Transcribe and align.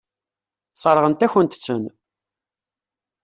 Sseṛɣent-akent-ten. 0.73 1.83